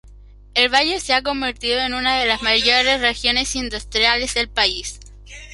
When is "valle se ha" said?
0.69-1.21